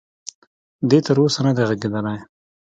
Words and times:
دې 0.89 0.99
تر 1.05 1.17
اوسه 1.23 1.39
ندی 1.45 1.63
ږغېدلی. 1.69 2.17